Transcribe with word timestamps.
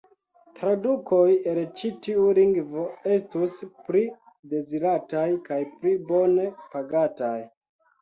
Tradukoj 0.59 1.27
el 1.51 1.59
ĉi 1.81 1.91
tiu 2.07 2.23
lingvo 2.39 2.87
estus 3.19 3.61
pli 3.91 4.03
dezirataj 4.57 5.29
kaj 5.51 5.63
pli 5.79 5.97
bone 6.13 6.53
pagataj. 6.77 7.41